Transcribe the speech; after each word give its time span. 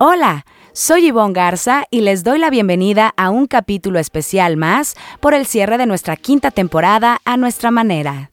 Hola, 0.00 0.44
soy 0.72 1.08
Yvonne 1.08 1.32
Garza 1.32 1.84
y 1.90 2.00
les 2.00 2.24
doy 2.24 2.38
la 2.38 2.50
bienvenida 2.50 3.14
a 3.16 3.30
un 3.30 3.46
capítulo 3.46 3.98
especial 3.98 4.56
más 4.56 4.96
por 5.20 5.34
el 5.34 5.46
cierre 5.46 5.78
de 5.78 5.86
nuestra 5.86 6.16
quinta 6.16 6.50
temporada 6.50 7.20
a 7.24 7.36
nuestra 7.36 7.70
manera. 7.70 8.28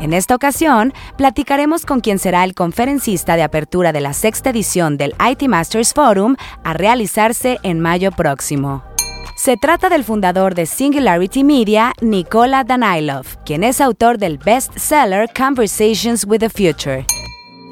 En 0.00 0.12
esta 0.12 0.34
ocasión, 0.34 0.94
platicaremos 1.16 1.84
con 1.84 2.00
quien 2.00 2.18
será 2.18 2.44
el 2.44 2.54
conferencista 2.54 3.36
de 3.36 3.42
apertura 3.42 3.92
de 3.92 4.00
la 4.00 4.12
sexta 4.12 4.50
edición 4.50 4.96
del 4.96 5.14
IT 5.18 5.48
Masters 5.48 5.92
Forum 5.92 6.36
a 6.64 6.72
realizarse 6.72 7.58
en 7.62 7.80
mayo 7.80 8.12
próximo. 8.12 8.84
Se 9.36 9.56
trata 9.56 9.88
del 9.88 10.04
fundador 10.04 10.54
de 10.54 10.66
Singularity 10.66 11.44
Media, 11.44 11.92
Nikola 12.00 12.64
Danilov, 12.64 13.26
quien 13.44 13.62
es 13.62 13.80
autor 13.80 14.18
del 14.18 14.38
bestseller 14.38 15.28
Conversations 15.36 16.24
with 16.24 16.40
the 16.40 16.50
Future. 16.50 17.04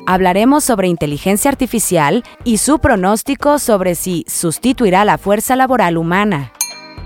Hablaremos 0.09 0.63
sobre 0.63 0.87
inteligencia 0.87 1.51
artificial 1.51 2.23
y 2.45 2.59
su 2.59 2.79
pronóstico 2.79 3.59
sobre 3.59 3.97
si 3.97 4.25
sustituirá 4.29 5.05
la 5.05 5.19
fuerza 5.19 5.57
laboral 5.57 5.97
humana. 5.97 6.53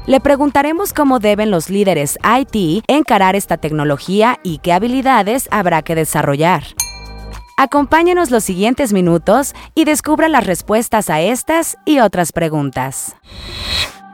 Le 0.06 0.20
preguntaremos 0.20 0.92
cómo 0.92 1.18
deben 1.18 1.50
los 1.50 1.70
líderes 1.70 2.18
IT 2.22 2.84
encarar 2.88 3.36
esta 3.36 3.56
tecnología 3.56 4.38
y 4.42 4.58
qué 4.58 4.74
habilidades 4.74 5.48
habrá 5.50 5.80
que 5.80 5.94
desarrollar. 5.94 6.62
Acompáñenos 7.56 8.30
los 8.30 8.44
siguientes 8.44 8.92
minutos 8.92 9.55
y 9.74 9.84
descubra 9.84 10.28
las 10.28 10.46
respuestas 10.46 11.08
a 11.08 11.22
estas 11.22 11.78
y 11.86 12.00
otras 12.00 12.32
preguntas. 12.32 13.16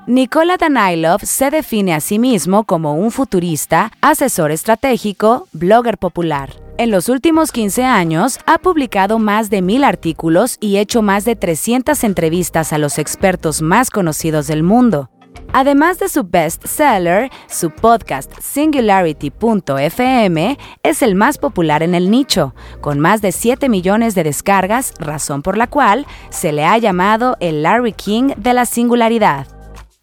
Nikola 0.07 0.57
Danilov 0.59 1.23
se 1.25 1.51
define 1.51 1.93
a 1.93 2.01
sí 2.01 2.21
mismo 2.21 2.63
como 2.63 2.95
un 2.95 3.11
futurista, 3.11 3.91
asesor 4.01 4.53
estratégico, 4.53 5.49
blogger 5.53 5.99
popular. 5.99 6.66
En 6.79 6.91
los 6.91 7.09
últimos 7.09 7.53
15 7.53 7.85
años 7.85 8.39
ha 8.45 8.59
publicado 8.59 9.19
más 9.19 9.49
de 9.49 9.63
mil 9.63 9.83
artículos 9.83 10.59
y 10.61 10.77
hecho 10.77 11.01
más 11.01 11.25
de 11.25 11.35
300 11.35 12.05
entrevistas 12.05 12.75
a 12.75 12.79
los 12.79 12.99
expertos 12.99 13.63
más 13.63 13.89
conocidos 13.89 14.47
del 14.47 14.63
mundo. 14.63 15.09
Además 15.55 15.99
de 15.99 16.11
su 16.11 16.25
bestseller, 16.25 17.31
su 17.49 17.71
podcast 17.71 18.31
Singularity.fm 18.43 20.59
es 20.83 21.01
el 21.01 21.15
más 21.15 21.39
popular 21.39 21.83
en 21.83 21.95
el 21.95 22.11
nicho, 22.11 22.55
con 22.83 23.01
más 23.01 23.23
de 23.23 23.33
7 23.33 23.71
millones 23.71 24.15
de 24.15 24.25
descargas, 24.25 24.93
razón 24.99 25.41
por 25.41 25.57
la 25.57 25.69
cual 25.69 26.05
se 26.29 26.53
le 26.53 26.67
ha 26.67 26.77
llamado 26.77 27.39
el 27.41 27.63
Larry 27.63 27.95
King 27.95 28.35
de 28.37 28.53
la 28.53 28.67
singularidad. 28.67 29.56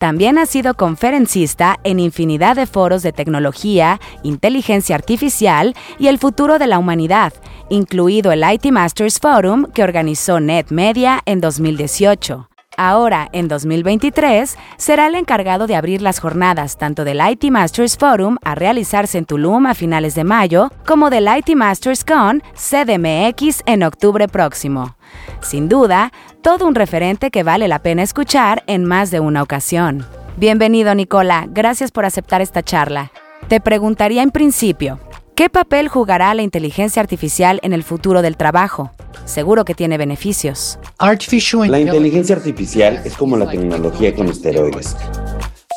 También 0.03 0.37
ha 0.37 0.45
sido 0.45 0.73
conferencista 0.73 1.79
en 1.85 1.97
infinidad 1.97 2.57
de 2.57 2.65
foros 2.65 3.03
de 3.03 3.13
tecnología, 3.13 4.01
inteligencia 4.21 4.97
artificial 4.97 5.77
y 5.97 6.07
el 6.07 6.19
futuro 6.19 6.59
de 6.59 6.67
la 6.67 6.77
humanidad, 6.77 7.31
incluido 7.69 8.33
el 8.33 8.43
IT 8.43 8.65
Masters 8.65 9.21
Forum 9.21 9.67
que 9.73 9.81
organizó 9.81 10.41
NetMedia 10.41 11.21
en 11.25 11.39
2018. 11.39 12.52
Ahora, 12.77 13.29
en 13.33 13.47
2023, 13.47 14.57
será 14.77 15.07
el 15.07 15.15
encargado 15.15 15.67
de 15.67 15.75
abrir 15.75 16.01
las 16.01 16.19
jornadas 16.19 16.77
tanto 16.77 17.03
del 17.03 17.21
IT 17.21 17.51
Masters 17.51 17.97
Forum 17.97 18.37
a 18.43 18.55
realizarse 18.55 19.19
en 19.19 19.25
Tulum 19.25 19.67
a 19.67 19.75
finales 19.75 20.15
de 20.15 20.23
mayo, 20.23 20.71
como 20.85 21.11
del 21.11 21.27
IT 21.27 21.55
Masters 21.55 22.03
Con 22.03 22.41
CDMX 22.55 23.61
en 23.67 23.83
octubre 23.83 24.27
próximo. 24.27 24.95
Sin 25.41 25.69
duda, 25.69 26.11
todo 26.41 26.67
un 26.67 26.73
referente 26.73 27.29
que 27.29 27.43
vale 27.43 27.67
la 27.67 27.79
pena 27.79 28.01
escuchar 28.01 28.63
en 28.65 28.85
más 28.85 29.11
de 29.11 29.19
una 29.19 29.43
ocasión. 29.43 30.05
Bienvenido, 30.37 30.95
Nicola. 30.95 31.45
Gracias 31.49 31.91
por 31.91 32.05
aceptar 32.05 32.41
esta 32.41 32.63
charla. 32.63 33.11
Te 33.49 33.61
preguntaría 33.61 34.23
en 34.23 34.31
principio, 34.31 34.99
¿qué 35.35 35.49
papel 35.49 35.87
jugará 35.87 36.33
la 36.33 36.41
inteligencia 36.41 37.01
artificial 37.01 37.59
en 37.63 37.73
el 37.73 37.83
futuro 37.83 38.21
del 38.21 38.37
trabajo? 38.37 38.91
Seguro 39.25 39.65
que 39.65 39.73
tiene 39.73 39.97
beneficios. 39.97 40.79
La 40.99 41.79
inteligencia 41.79 42.35
artificial 42.35 43.01
es 43.03 43.15
como 43.15 43.37
la 43.37 43.49
tecnología 43.49 44.13
con 44.13 44.27
esteroides. 44.27 44.95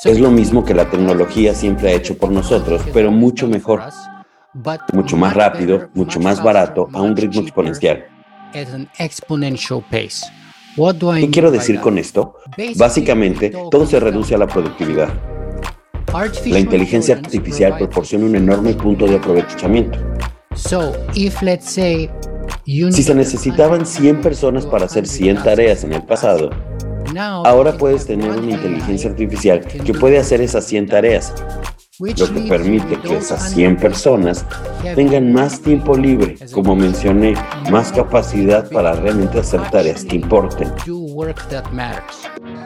Es 0.05 0.21
lo 0.21 0.31
mismo 0.31 0.65
que 0.65 0.75
la 0.75 0.91
tecnología 0.91 1.55
siempre 1.55 1.89
ha 1.89 1.93
hecho 1.93 2.17
por 2.17 2.31
nosotros, 2.31 2.83
pero 2.93 3.11
mucho 3.11 3.49
mejor, 3.49 3.83
mucho 4.93 5.16
más 5.16 5.34
rápido, 5.34 5.89
mucho 5.95 6.21
más 6.21 6.43
barato, 6.43 6.89
a 6.93 7.03
un 7.03 7.16
ritmo 7.16 7.41
exponencial. 7.41 8.06
¿Qué 8.53 8.66
quiero 11.31 11.50
decir 11.50 11.81
con 11.81 11.99
esto? 11.99 12.37
Básicamente, 12.77 13.53
todo 13.71 13.87
se 13.87 13.99
reduce 13.99 14.34
a 14.34 14.39
la 14.39 14.47
productividad. 14.47 15.09
La 16.53 16.59
inteligencia 16.59 17.17
artificial 17.17 17.77
proporciona 17.77 18.27
un 18.27 18.37
enorme 18.37 18.75
punto 18.75 19.06
de 19.06 19.17
aprovechamiento. 19.17 19.99
Si 22.67 23.03
se 23.03 23.15
necesitaban 23.15 23.84
100 23.84 24.21
personas 24.21 24.65
para 24.66 24.87
hacer 24.87 25.06
100 25.06 25.43
tareas 25.43 25.84
en 25.84 25.93
el 25.93 26.03
pasado, 26.03 26.50
ahora 27.45 27.77
puedes 27.77 28.06
tener 28.06 28.31
una 28.31 28.53
inteligencia 28.53 29.11
artificial 29.11 29.61
que 29.61 29.95
puede 29.95 30.19
hacer 30.19 30.41
esas 30.41 30.65
100 30.66 30.87
tareas, 30.89 31.34
lo 31.99 32.33
que 32.33 32.41
permite 32.49 32.99
que 33.00 33.16
esas 33.16 33.53
100 33.53 33.77
personas 33.77 34.45
tengan 34.95 35.33
más 35.33 35.61
tiempo 35.61 35.97
libre, 35.97 36.37
como 36.53 36.75
mencioné, 36.77 37.34
más 37.71 37.93
capacidad 37.93 38.69
para 38.71 38.93
realmente 38.95 39.39
hacer 39.39 39.61
tareas 39.71 40.05
que 40.05 40.16
importen. 40.16 40.72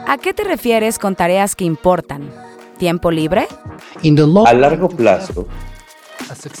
¿A 0.07 0.17
qué 0.17 0.33
te 0.33 0.43
refieres 0.43 0.99
con 0.99 1.15
tareas 1.15 1.55
que 1.55 1.65
importan? 1.65 2.29
¿Tiempo 2.81 3.11
libre? 3.11 3.47
A 4.47 4.53
largo 4.53 4.89
plazo, 4.89 5.45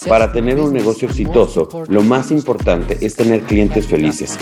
para 0.07 0.31
tener 0.31 0.59
un 0.59 0.71
negocio 0.71 1.07
exitoso, 1.07 1.67
lo 1.87 2.03
más 2.03 2.29
importante 2.29 2.95
es 3.01 3.15
tener 3.15 3.41
clientes 3.41 3.87
felices. 3.87 4.37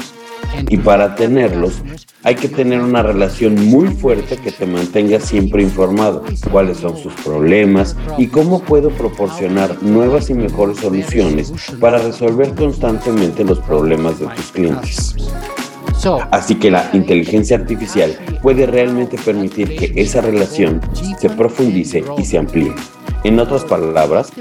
Y 0.68 0.76
para 0.76 1.16
tenerlos, 1.16 1.82
hay 2.24 2.36
que 2.36 2.50
tener 2.50 2.82
una 2.82 3.02
relación 3.02 3.56
muy 3.70 3.88
fuerte 3.96 4.36
que 4.36 4.52
te 4.52 4.66
mantenga 4.66 5.22
siempre 5.22 5.64
informado, 5.64 6.26
cuáles 6.52 6.80
son 6.80 6.98
sus 6.98 7.14
problemas 7.14 7.96
y 8.18 8.28
cómo 8.28 8.62
puedo 8.62 8.90
proporcionar 8.90 9.82
nuevas 9.82 10.30
y 10.30 10.34
mejores 10.34 10.80
soluciones 10.80 11.54
para 11.80 12.00
resolver 12.00 12.56
constantemente 12.56 13.46
los 13.46 13.60
problemas 13.60 14.20
de 14.20 14.28
tus 14.28 14.52
clientes. 14.52 15.16
Así 16.32 16.56
que 16.56 16.72
la 16.72 16.90
inteligencia 16.94 17.58
artificial 17.58 18.18
puede 18.42 18.66
realmente 18.66 19.18
permitir 19.18 19.76
que 19.76 20.02
esa 20.02 20.22
relación 20.22 20.80
se 21.20 21.30
profundice 21.30 22.04
y 22.18 22.24
se 22.24 22.38
amplíe. 22.38 22.74
En 23.26 23.38
otras 23.38 23.66
palabras, 23.66 24.32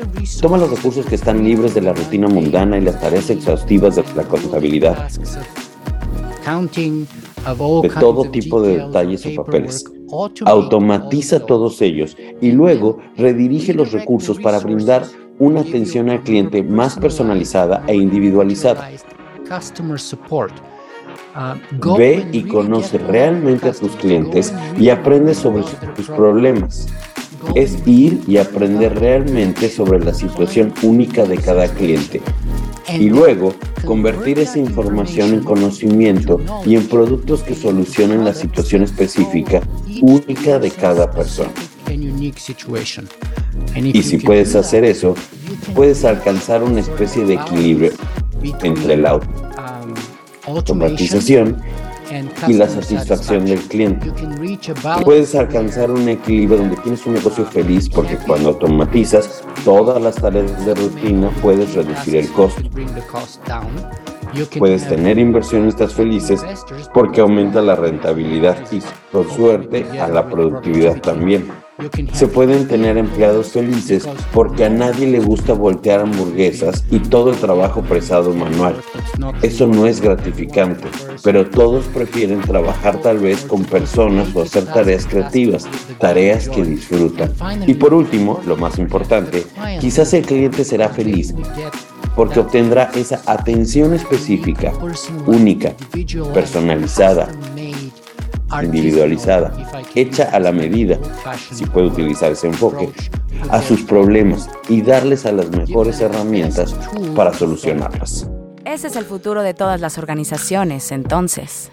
toma 0.41 0.57
los 0.57 0.71
recursos 0.71 1.05
que 1.07 1.17
están 1.17 1.43
libres 1.45 1.75
de 1.75 1.81
la 1.81 1.93
rutina 1.93 2.29
mundana 2.29 2.79
y 2.79 2.83
las 2.83 3.01
tareas 3.01 3.29
exhaustivas 3.29 3.97
de 3.97 4.05
la 4.15 4.23
contabilidad, 4.23 5.09
de 7.83 7.89
todo 8.01 8.31
tipo 8.31 8.63
de 8.63 8.79
detalles 8.79 9.27
o 9.27 9.45
papeles. 9.45 9.85
Automatiza 10.47 11.41
todos 11.45 11.83
ellos 11.83 12.17
y 12.41 12.53
luego 12.53 12.99
redirige 13.17 13.75
los 13.75 13.91
recursos 13.91 14.39
para 14.39 14.61
brindar 14.61 15.05
una 15.41 15.61
atención 15.61 16.09
al 16.09 16.23
cliente 16.23 16.63
más 16.63 16.97
personalizada 16.97 17.83
e 17.89 17.97
individualizada. 17.97 18.91
Ve 21.97 22.27
y 22.33 22.43
conoce 22.43 22.99
realmente 22.99 23.69
a 23.69 23.73
tus 23.73 23.93
clientes 23.93 24.53
y 24.79 24.89
aprende 24.89 25.35
sobre 25.35 25.63
sus 25.63 26.07
problemas. 26.09 26.89
Es 27.55 27.79
ir 27.87 28.21
y 28.27 28.39
aprender 28.39 28.99
realmente 28.99 29.69
sobre 29.69 30.01
la 30.01 30.13
situación 30.13 30.73
única 30.83 31.25
de 31.25 31.39
cada 31.39 31.69
cliente 31.69 32.21
y 32.97 33.11
luego 33.11 33.55
convertir 33.85 34.39
esa 34.39 34.59
información 34.59 35.35
en 35.35 35.43
conocimiento 35.43 36.41
y 36.65 36.77
en 36.77 36.87
productos 36.89 37.43
que 37.43 37.55
solucionen 37.55 38.25
la 38.25 38.35
situación 38.35 38.83
específica 38.83 39.61
única 40.01 40.59
de 40.59 40.71
cada 40.71 41.11
persona. 41.11 41.51
Y 43.77 44.03
si 44.03 44.19
puedes 44.19 44.55
hacer 44.55 44.85
eso, 44.85 45.15
puedes 45.75 46.05
alcanzar 46.05 46.63
una 46.63 46.81
especie 46.81 47.25
de 47.25 47.35
equilibrio 47.35 47.93
entre 48.63 48.97
la 48.97 49.15
automatización 50.49 51.57
y 52.47 52.53
la 52.55 52.69
satisfacción 52.69 53.45
del 53.45 53.61
cliente. 53.61 54.11
Puedes 55.05 55.35
alcanzar 55.35 55.91
un 55.91 56.09
equilibrio 56.09 56.59
donde 56.59 56.77
tienes 56.77 57.05
un 57.07 57.15
negocio 57.15 57.45
feliz 57.45 57.89
porque 57.89 58.17
cuando 58.17 58.51
automatizas 58.51 59.43
todas 59.65 60.01
las 60.03 60.17
tareas 60.17 60.65
de 60.65 60.75
rutina 60.75 61.31
puedes 61.43 61.75
reducir 61.75 62.17
el 62.17 62.33
costo. 62.33 62.63
Puedes 64.59 64.89
tener 64.89 65.19
inversionistas 65.19 65.95
felices 65.95 66.43
porque 66.93 67.21
aumenta 67.21 67.63
la 67.63 67.77
rentabilidad 67.77 68.57
y, 68.73 68.81
por 69.13 69.31
suerte, 69.31 69.87
a 70.01 70.09
la 70.09 70.29
productividad 70.29 71.01
también. 71.01 71.47
Se 72.13 72.27
pueden 72.27 72.67
tener 72.67 72.99
empleados 72.99 73.53
felices 73.53 74.09
porque 74.33 74.65
a 74.65 74.69
nadie 74.69 75.07
le 75.07 75.21
gusta 75.21 75.53
voltear 75.53 76.01
hamburguesas 76.01 76.85
y 76.91 76.99
todo 76.99 77.31
el 77.31 77.37
trabajo 77.37 77.83
pesado 77.83 78.35
manual. 78.35 78.75
Eso 79.43 79.69
no 79.69 79.87
es 79.87 80.01
gratificante, 80.01 80.89
pero 81.23 81.49
todos 81.49 81.85
prefieren 81.87 82.41
trabajar 82.41 83.01
tal 83.01 83.19
vez 83.19 83.45
con 83.45 83.65
personas 83.65 84.35
o 84.35 84.43
hacer 84.43 84.65
tareas 84.65 85.07
creativas, 85.07 85.69
tareas 86.01 86.49
que 86.49 86.65
disfrutan. 86.65 87.33
Y 87.65 87.75
por 87.75 87.95
último, 87.95 88.41
lo 88.45 88.57
más 88.57 88.81
importante, 88.81 89.47
quizás 89.81 90.13
el 90.15 90.27
cliente 90.27 90.65
será 90.65 90.89
feliz 90.89 91.33
porque 92.19 92.41
obtendrá 92.41 92.91
esa 92.97 93.23
atención 93.27 93.95
específica, 93.95 94.73
única, 95.25 95.73
personalizada, 96.35 97.29
individualizada, 98.61 99.53
hecha 99.95 100.25
a 100.25 100.41
la 100.41 100.51
medida, 100.51 100.99
si 101.53 101.65
puede 101.65 101.87
utilizar 101.87 102.33
ese 102.33 102.49
enfoque, 102.49 102.91
a 103.51 103.63
sus 103.63 103.85
problemas 103.85 104.51
y 104.69 104.83
darles 104.83 105.27
a 105.27 105.33
las 105.33 105.49
mejores 105.51 106.01
herramientas 106.01 106.75
para 107.15 107.33
solucionarlas. 107.33 108.29
Ese 108.65 108.89
es 108.89 108.97
el 108.97 109.05
futuro 109.05 109.45
de 109.45 109.55
todas 109.55 109.81
las 109.81 109.97
organizaciones, 109.97 110.91
entonces. 110.91 111.71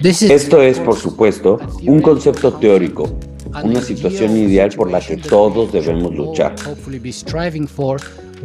Esto 0.00 0.60
es, 0.60 0.80
por 0.80 0.96
supuesto, 0.96 1.60
un 1.86 2.02
concepto 2.02 2.54
teórico, 2.54 3.16
una 3.62 3.80
situación 3.80 4.36
ideal 4.36 4.70
por 4.70 4.90
la 4.90 4.98
que 4.98 5.18
todos 5.18 5.70
debemos 5.70 6.12
luchar. 6.12 6.56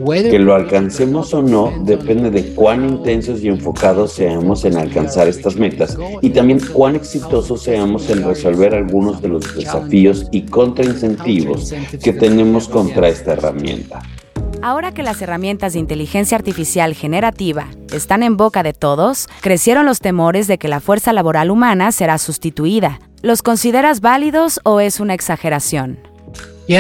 Que 0.06 0.40
lo 0.40 0.56
alcancemos 0.56 1.34
o 1.34 1.42
no 1.42 1.74
depende 1.82 2.30
de 2.32 2.54
cuán 2.54 2.88
intensos 2.88 3.42
y 3.42 3.48
enfocados 3.48 4.14
seamos 4.14 4.66
en 4.66 4.78
alcanzar 4.78 5.28
estas 5.28 5.56
metas 5.56 5.98
y 6.22 6.30
también 6.30 6.60
cuán 6.74 6.96
exitosos 6.96 7.64
seamos 7.64 8.10
en 8.10 8.24
resolver 8.24 8.76
algunos 8.76 9.22
de 9.22 9.28
los 9.28 9.56
desafíos 9.56 10.28
y 10.32 10.44
contraincentivos 10.44 11.74
que 12.02 12.14
tenemos 12.14 12.68
contra 12.68 13.10
esta 13.10 13.34
herramienta. 13.34 14.02
Ahora 14.62 14.94
que 14.94 15.04
las 15.04 15.22
herramientas 15.22 15.74
de 15.74 15.80
inteligencia 15.80 16.38
artificial 16.38 16.94
generativa 16.94 17.68
están 17.94 18.24
en 18.24 18.36
boca 18.36 18.62
de 18.62 18.74
todos, 18.74 19.30
crecieron 19.42 19.86
los 19.86 20.00
temores 20.00 20.48
de 20.48 20.58
que 20.58 20.68
la 20.68 20.82
fuerza 20.82 21.14
laboral 21.14 21.50
humana 21.50 21.94
será 21.94 22.18
sustituida. 22.18 23.00
¿Los 23.22 23.42
consideras 23.42 24.02
válidos 24.02 24.60
o 24.64 24.82
es 24.82 25.00
una 25.00 25.14
exageración? 25.14 26.09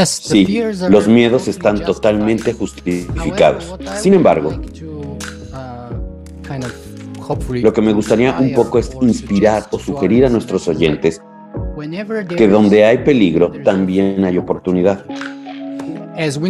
Sí, 0.05 0.61
los 0.89 1.07
miedos 1.07 1.47
están 1.47 1.83
totalmente 1.83 2.53
justificados. 2.53 3.75
Sin 3.99 4.13
embargo, 4.13 4.53
lo 7.49 7.73
que 7.73 7.81
me 7.81 7.93
gustaría 7.93 8.37
un 8.39 8.53
poco 8.53 8.77
es 8.77 8.91
inspirar 9.01 9.67
o 9.71 9.79
sugerir 9.79 10.25
a 10.25 10.29
nuestros 10.29 10.67
oyentes 10.67 11.21
que 12.37 12.47
donde 12.47 12.85
hay 12.85 12.99
peligro 12.99 13.51
también 13.63 14.23
hay 14.25 14.37
oportunidad. 14.37 15.05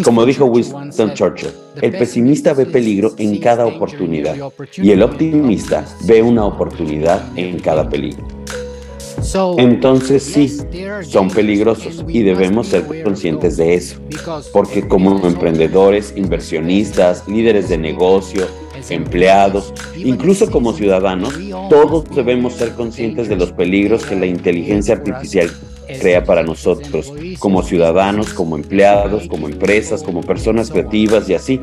Como 0.03 0.25
dijo 0.25 0.45
Winston 0.45 1.13
Churchill, 1.13 1.51
el 1.81 1.91
pesimista 1.91 2.53
ve 2.53 2.65
peligro 2.65 3.13
en 3.17 3.39
cada 3.39 3.65
oportunidad 3.67 4.35
y 4.75 4.91
el 4.91 5.01
optimista 5.01 5.85
ve 6.05 6.21
una 6.21 6.43
oportunidad 6.43 7.23
en 7.37 7.59
cada 7.59 7.87
peligro. 7.87 8.38
Entonces 9.57 10.23
sí, 10.23 10.57
son 11.03 11.29
peligrosos 11.29 12.03
y 12.07 12.23
debemos 12.23 12.67
ser 12.67 12.85
conscientes 13.03 13.57
de 13.57 13.75
eso, 13.75 13.99
porque 14.53 14.87
como 14.87 15.25
emprendedores, 15.25 16.13
inversionistas, 16.15 17.27
líderes 17.27 17.69
de 17.69 17.77
negocio, 17.77 18.47
empleados, 18.89 19.73
incluso 19.97 20.49
como 20.49 20.73
ciudadanos, 20.73 21.33
todos 21.69 22.05
debemos 22.15 22.53
ser 22.53 22.73
conscientes 22.73 23.27
de 23.27 23.35
los 23.35 23.51
peligros 23.51 24.05
que 24.05 24.15
la 24.15 24.25
inteligencia 24.25 24.95
artificial 24.95 25.49
crea 25.99 26.23
para 26.23 26.43
nosotros, 26.43 27.11
como 27.39 27.63
ciudadanos, 27.63 28.33
como 28.33 28.55
empleados, 28.55 29.27
como 29.27 29.47
empresas, 29.47 30.03
como 30.03 30.21
personas 30.21 30.69
creativas 30.69 31.27
y 31.29 31.33
así. 31.33 31.59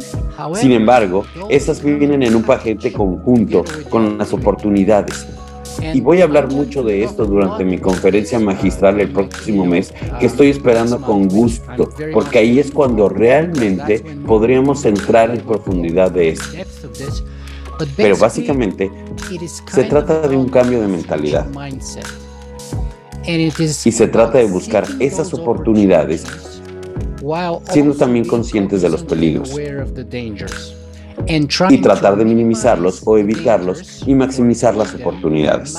Sin 0.55 0.73
embargo, 0.73 1.25
esas 1.49 1.82
vienen 1.82 2.23
en 2.23 2.35
un 2.35 2.43
paquete 2.43 2.93
conjunto 2.93 3.64
con 3.88 4.19
las 4.19 4.32
oportunidades 4.32 5.26
y 5.93 6.00
voy 6.00 6.20
a 6.20 6.25
hablar 6.25 6.50
mucho 6.50 6.82
de 6.82 7.02
esto 7.02 7.25
durante 7.25 7.64
mi 7.64 7.78
conferencia 7.78 8.38
magistral 8.38 9.00
el 9.00 9.11
próximo 9.11 9.64
mes, 9.64 9.93
que 10.19 10.26
estoy 10.26 10.50
esperando 10.50 11.00
con 11.00 11.28
gusto, 11.28 11.90
porque 12.12 12.38
ahí 12.38 12.58
es 12.58 12.70
cuando 12.70 13.08
realmente 13.08 14.05
podríamos 14.26 14.84
entrar 14.84 15.31
en 15.31 15.40
profundidad 15.40 16.11
de 16.11 16.31
esto. 16.31 16.64
Pero 17.96 18.17
básicamente 18.17 18.90
se 19.70 19.84
trata 19.84 20.26
de 20.26 20.37
un 20.37 20.49
cambio 20.49 20.81
de 20.81 20.88
mentalidad. 20.88 21.46
Y 23.26 23.93
se 23.93 24.08
trata 24.08 24.38
de 24.38 24.44
buscar 24.44 24.87
esas 25.00 25.34
oportunidades 25.34 26.25
siendo 27.70 27.94
también 27.94 28.25
conscientes 28.25 28.82
de 28.82 28.88
los 28.88 29.02
peligros 29.02 29.52
y 31.70 31.78
tratar 31.78 32.16
de 32.16 32.24
minimizarlos 32.24 33.02
o 33.04 33.18
evitarlos 33.18 34.02
y 34.06 34.14
maximizar 34.14 34.76
las 34.76 34.94
oportunidades. 34.94 35.76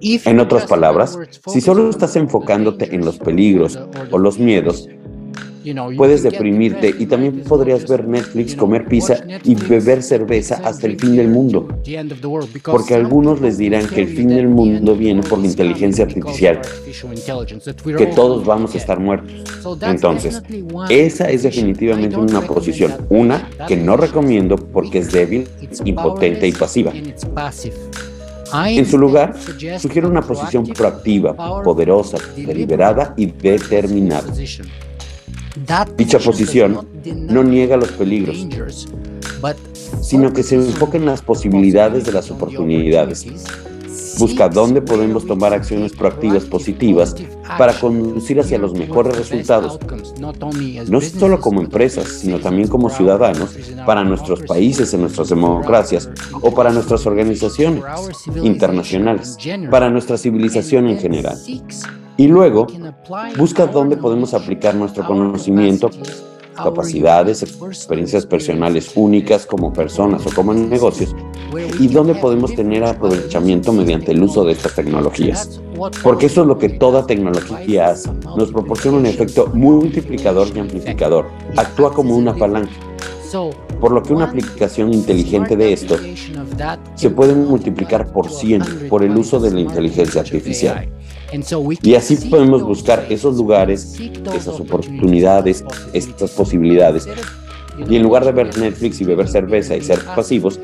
En 0.00 0.40
otras 0.40 0.66
palabras, 0.66 1.18
si 1.46 1.60
solo 1.60 1.88
estás 1.88 2.16
enfocándote 2.16 2.94
en 2.94 3.04
los 3.04 3.18
peligros 3.18 3.78
o 4.10 4.18
los 4.18 4.38
miedos, 4.38 4.88
Puedes 5.96 6.22
deprimirte 6.22 6.94
y 6.98 7.06
también 7.06 7.40
podrías 7.40 7.88
ver 7.88 8.06
Netflix, 8.06 8.54
comer 8.54 8.86
pizza 8.86 9.16
y 9.44 9.54
beber 9.54 10.02
cerveza 10.02 10.60
hasta 10.64 10.86
el 10.86 10.98
fin 10.98 11.16
del 11.16 11.28
mundo. 11.28 11.68
Porque 12.64 12.94
algunos 12.94 13.40
les 13.40 13.58
dirán 13.58 13.86
que 13.86 14.02
el 14.02 14.08
fin 14.08 14.28
del 14.28 14.48
mundo 14.48 14.94
viene 14.94 15.22
por 15.22 15.38
la 15.38 15.46
inteligencia 15.46 16.04
artificial, 16.04 16.60
que 17.96 18.06
todos 18.06 18.44
vamos 18.44 18.74
a 18.74 18.78
estar 18.78 19.00
muertos. 19.00 19.32
Entonces, 19.82 20.42
esa 20.88 21.30
es 21.30 21.42
definitivamente 21.42 22.16
una 22.16 22.42
posición, 22.42 22.94
una 23.08 23.48
que 23.66 23.76
no 23.76 23.96
recomiendo 23.96 24.56
porque 24.56 24.98
es 24.98 25.12
débil, 25.12 25.48
impotente 25.84 26.46
y 26.46 26.52
pasiva. 26.52 26.92
En 28.52 28.86
su 28.86 28.98
lugar, 28.98 29.34
sugiero 29.78 30.08
una 30.08 30.22
posición 30.22 30.64
proactiva, 30.66 31.62
poderosa, 31.62 32.18
deliberada 32.36 33.14
y 33.16 33.26
determinada. 33.26 34.32
Dicha 35.96 36.18
posición 36.18 36.86
no 37.04 37.42
niega 37.42 37.76
los 37.76 37.92
peligros, 37.92 38.46
sino 40.02 40.32
que 40.32 40.42
se 40.42 40.56
enfoca 40.56 40.98
en 40.98 41.06
las 41.06 41.22
posibilidades 41.22 42.04
de 42.04 42.12
las 42.12 42.30
oportunidades. 42.30 43.26
Busca 44.18 44.48
dónde 44.48 44.80
podemos 44.80 45.26
tomar 45.26 45.52
acciones 45.52 45.92
proactivas 45.92 46.44
positivas 46.44 47.14
para 47.58 47.78
conducir 47.78 48.40
hacia 48.40 48.58
los 48.58 48.74
mejores 48.74 49.16
resultados, 49.16 49.78
no 50.88 51.00
solo 51.00 51.40
como 51.40 51.60
empresas, 51.60 52.08
sino 52.08 52.38
también 52.38 52.68
como 52.68 52.90
ciudadanos, 52.90 53.56
para 53.84 54.04
nuestros 54.04 54.42
países, 54.42 54.92
en 54.94 55.02
nuestras 55.02 55.28
democracias 55.28 56.08
o 56.40 56.52
para 56.54 56.70
nuestras 56.70 57.06
organizaciones 57.06 57.82
internacionales, 58.42 59.36
para 59.70 59.90
nuestra 59.90 60.18
civilización 60.18 60.88
en 60.88 60.98
general. 60.98 61.38
Y 62.16 62.28
luego, 62.28 62.66
busca 63.36 63.66
dónde 63.66 63.96
podemos 63.96 64.32
aplicar 64.32 64.74
nuestro 64.74 65.06
conocimiento, 65.06 65.90
capacidades, 66.54 67.42
experiencias 67.42 68.24
personales 68.24 68.92
únicas 68.94 69.44
como 69.44 69.72
personas 69.72 70.26
o 70.26 70.30
como 70.34 70.54
negocios 70.54 71.14
y 71.78 71.88
dónde 71.88 72.14
podemos 72.14 72.54
tener 72.54 72.84
aprovechamiento 72.84 73.72
mediante 73.72 74.12
el 74.12 74.22
uso 74.22 74.44
de 74.44 74.52
estas 74.52 74.74
tecnologías. 74.74 75.60
Porque 76.02 76.26
eso 76.26 76.42
es 76.42 76.46
lo 76.46 76.58
que 76.58 76.70
toda 76.70 77.06
tecnología 77.06 77.90
hace. 77.90 78.10
Nos 78.36 78.50
proporciona 78.50 78.98
un 78.98 79.06
efecto 79.06 79.50
multiplicador 79.52 80.48
y 80.54 80.60
amplificador. 80.60 81.26
Actúa 81.56 81.92
como 81.92 82.16
una 82.16 82.34
palanca. 82.34 82.72
Por 83.80 83.92
lo 83.92 84.02
que 84.02 84.14
una 84.14 84.26
aplicación 84.26 84.94
inteligente 84.94 85.56
de 85.56 85.72
esto 85.72 85.96
se 86.94 87.10
puede 87.10 87.34
multiplicar 87.34 88.10
por 88.10 88.30
100 88.30 88.88
por 88.88 89.02
el 89.02 89.14
uso 89.16 89.38
de 89.38 89.50
la 89.50 89.60
inteligencia 89.60 90.22
artificial. 90.22 90.88
Y 91.82 91.94
así 91.94 92.16
podemos 92.28 92.62
buscar 92.62 93.06
esos 93.10 93.36
lugares, 93.36 93.98
esas 94.34 94.60
oportunidades, 94.60 95.64
estas 95.92 96.30
posibilidades. 96.30 97.08
Y 97.88 97.96
en 97.96 98.02
lugar 98.02 98.24
de 98.24 98.32
ver 98.32 98.56
Netflix 98.56 99.00
y 99.00 99.04
beber 99.04 99.28
cerveza 99.28 99.76
y 99.76 99.82
ser 99.82 100.02
pasivos, 100.14 100.58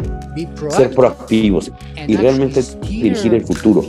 ser 0.70 0.94
proactivos 0.94 1.70
y 2.06 2.16
realmente 2.16 2.62
dirigir 2.88 3.34
el 3.34 3.42
futuro 3.42 3.84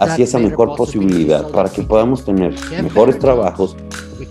hacia 0.00 0.24
esa 0.24 0.38
mejor 0.38 0.74
posibilidad 0.76 1.48
para 1.50 1.68
que 1.68 1.82
podamos 1.82 2.24
tener 2.24 2.54
mejores 2.82 3.18
trabajos, 3.18 3.76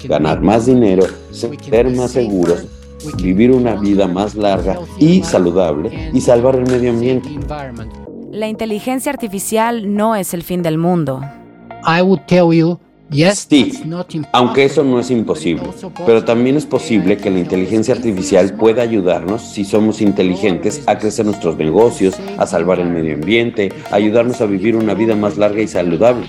ganar 0.04 0.42
más 0.42 0.66
dinero, 0.66 1.06
ser 1.32 1.90
más 1.96 2.12
seguros, 2.12 2.66
vivir 3.22 3.52
una 3.52 3.76
vida 3.76 4.08
más 4.08 4.36
larga 4.36 4.80
y 5.00 5.24
saludable 5.24 6.12
y 6.14 6.22
salvar 6.22 6.56
el 6.56 6.70
medio 6.70 6.92
ambiente. 6.92 7.30
La 8.36 8.50
inteligencia 8.50 9.14
artificial 9.14 9.96
no 9.96 10.14
es 10.14 10.34
el 10.34 10.44
fin 10.44 10.62
del 10.62 10.78
mundo. 10.78 11.22
Sí, 13.34 13.72
aunque 14.34 14.66
eso 14.66 14.84
no 14.84 15.00
es 15.00 15.10
imposible, 15.10 15.64
pero 16.06 16.26
también 16.26 16.58
es 16.58 16.66
posible 16.66 17.16
que 17.16 17.30
la 17.30 17.40
inteligencia 17.40 17.96
artificial 17.96 18.54
pueda 18.56 18.82
ayudarnos 18.82 19.42
si 19.42 19.64
somos 19.64 20.02
inteligentes 20.02 20.84
a 20.86 20.98
crecer 20.98 21.26
nuestros 21.26 21.56
negocios, 21.56 22.16
a 22.38 22.46
salvar 22.46 22.82
el 22.82 22.90
medio 22.90 23.14
ambiente, 23.14 23.72
a 23.90 23.96
ayudarnos 23.96 24.42
a 24.42 24.48
vivir 24.48 24.76
una 24.76 24.96
vida 24.96 25.16
más 25.16 25.38
larga 25.38 25.62
y 25.62 25.70
saludable. 25.70 26.28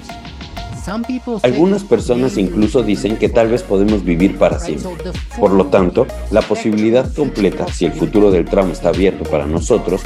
Algunas 1.43 1.83
personas 1.83 2.39
incluso 2.39 2.85
dicen 2.85 3.17
que 3.17 3.29
tal 3.29 3.49
vez 3.49 3.65
podemos 3.65 4.05
vivir 4.05 4.39
para 4.39 4.61
siempre. 4.61 4.93
Por 5.41 5.51
lo 5.51 5.67
tanto, 5.67 6.07
la 6.31 6.43
posibilidad 6.43 7.13
completa, 7.13 7.67
si 7.67 7.87
el 7.87 7.93
futuro 7.93 8.31
del 8.31 8.45
tramo 8.45 8.73
está 8.73 8.91
abierto 8.91 9.29
para 9.29 9.47
nosotros, 9.47 10.03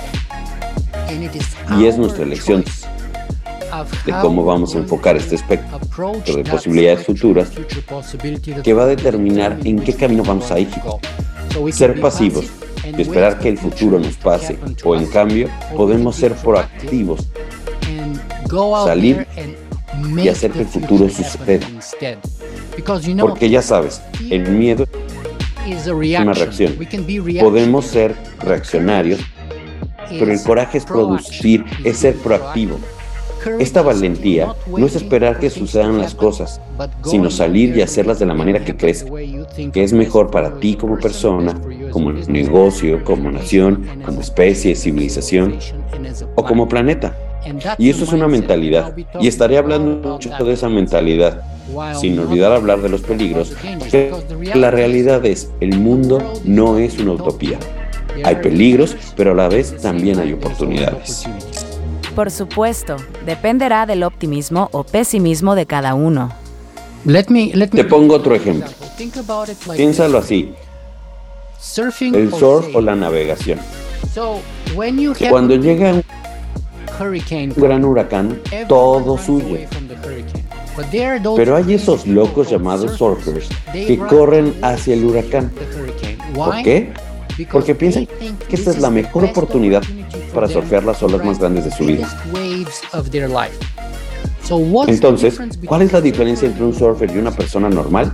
y 1.79 1.87
es 1.87 1.99
nuestra 1.99 2.25
elección 2.25 2.65
de 4.05 4.13
cómo 4.21 4.45
vamos 4.45 4.75
a 4.75 4.79
enfocar 4.79 5.17
este 5.17 5.37
espectro 5.37 5.79
de 6.37 6.45
posibilidades 6.45 7.07
futuras 7.07 7.51
que 8.63 8.73
va 8.73 8.83
a 8.83 8.87
determinar 8.87 9.59
en 9.65 9.79
qué 9.81 9.95
camino 9.95 10.23
vamos 10.25 10.51
a 10.51 10.59
ir. 10.59 10.69
Ser 11.73 12.01
pasivos 12.01 12.47
y 12.97 13.03
esperar 13.03 13.39
que 13.39 13.49
el 13.49 13.59
futuro 13.59 13.99
nos 13.99 14.17
pase, 14.17 14.59
o 14.85 14.97
en 14.97 15.07
cambio 15.07 15.49
podemos 15.77 16.17
ser 16.17 16.35
proactivos, 16.35 17.29
salir 18.85 19.27
y 20.17 20.29
hacer 20.29 20.51
que 20.53 20.61
el 20.61 20.67
futuro 20.67 21.09
suceda. 21.09 21.67
Porque 23.21 23.51
ya 23.51 23.63
sabes, 23.63 24.01
el 24.31 24.49
miedo 24.51 24.87
es 25.67 25.87
una 25.87 26.33
reacción. 26.33 26.77
Podemos 27.41 27.87
ser 27.87 28.17
reaccionarios, 28.41 29.21
pero 30.19 30.33
el 30.33 30.43
coraje 30.43 30.79
es 30.79 30.85
producir, 30.85 31.65
es 31.85 31.99
ser 31.99 32.17
proactivo. 32.17 32.79
Esta 33.59 33.81
valentía 33.81 34.55
no 34.67 34.87
es 34.87 34.97
esperar 34.97 35.39
que 35.39 35.49
sucedan 35.49 35.99
las 35.99 36.15
cosas, 36.15 36.61
sino 37.05 37.31
salir 37.31 37.75
y 37.77 37.81
hacerlas 37.81 38.19
de 38.19 38.27
la 38.27 38.35
manera 38.35 38.65
que 38.65 38.77
crees 38.77 39.07
que 39.73 39.83
es 39.83 39.93
mejor 39.93 40.31
para 40.31 40.59
ti 40.61 40.77
como 40.77 40.99
persona, 40.99 41.59
como 41.91 42.13
negocio, 42.13 43.03
como 43.03 43.31
nación, 43.31 43.87
como 44.05 44.21
especie, 44.21 44.75
civilización 44.75 45.59
o 46.35 46.45
como 46.45 46.69
planeta. 46.69 47.17
Y 47.79 47.89
eso 47.89 48.05
es 48.05 48.13
una 48.13 48.29
mentalidad. 48.29 48.95
Y 49.21 49.29
estaré 49.29 49.57
hablando 49.57 50.11
mucho 50.13 50.31
de 50.45 50.53
esa 50.53 50.69
mentalidad, 50.69 51.43
sin 51.99 52.19
olvidar 52.19 52.53
hablar 52.53 52.81
de 52.83 52.91
los 52.91 53.01
peligros, 53.01 53.57
que 53.91 54.13
la 54.55 54.71
realidad 54.71 55.25
es, 55.25 55.51
el 55.61 55.79
mundo 55.79 56.35
no 56.45 56.79
es 56.79 56.99
una 56.99 57.13
utopía. 57.13 57.59
Hay 58.25 58.37
peligros, 58.37 58.97
pero 59.17 59.33
a 59.33 59.35
la 59.35 59.49
vez 59.49 59.77
también 59.81 60.19
hay 60.19 60.33
oportunidades. 60.33 61.25
Por 62.15 62.31
supuesto, 62.31 62.97
dependerá 63.25 63.87
del 63.87 64.03
optimismo 64.03 64.69
o 64.73 64.85
pesimismo 64.85 65.55
de 65.55 65.67
cada 65.67 65.95
uno. 65.95 66.33
Te 67.05 67.85
pongo 67.85 68.17
otro 68.17 68.35
ejemplo. 68.35 68.69
Piénsalo 69.77 70.19
así. 70.19 70.55
El 72.13 72.33
surf 72.33 72.75
o 72.75 72.81
la 72.81 72.95
navegación. 72.95 73.59
Cuando 75.31 75.57
llega 75.57 75.93
un 75.93 77.55
gran 77.57 77.85
huracán, 77.85 78.41
todo 78.69 79.19
huye. 79.29 79.69
Pero 81.37 81.57
hay 81.57 81.75
esos 81.75 82.07
locos 82.07 82.51
llamados 82.51 82.93
surfers 82.97 83.49
que 83.73 83.99
corren 83.99 84.55
hacia 84.63 84.95
el 84.95 85.05
huracán. 85.05 85.53
¿Por 86.35 86.63
qué? 86.63 86.93
Porque 87.51 87.75
piensan 87.75 88.07
que 88.49 88.57
esta 88.57 88.71
es 88.71 88.79
la 88.79 88.91
mejor 88.91 89.25
oportunidad 89.25 89.83
para 90.35 90.49
surfear 90.49 90.85
las 90.85 91.03
olas 91.03 91.25
más 91.25 91.39
grandes 91.39 91.65
de 91.65 91.71
su 91.71 91.85
vida. 91.85 92.09
Entonces, 94.89 95.39
¿cuál 95.65 95.83
es 95.83 95.93
la 95.93 96.01
diferencia 96.01 96.49
entre 96.49 96.65
un 96.65 96.75
surfer 96.75 97.09
y 97.15 97.19
una 97.19 97.31
persona 97.31 97.69
normal? 97.69 98.13